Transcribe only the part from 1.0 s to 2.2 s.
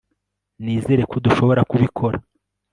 ko dushobora kubikora